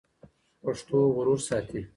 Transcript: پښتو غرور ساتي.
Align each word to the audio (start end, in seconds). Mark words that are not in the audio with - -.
پښتو 0.63 0.97
غرور 1.15 1.39
ساتي. 1.47 1.81